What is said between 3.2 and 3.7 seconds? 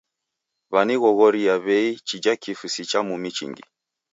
chingi.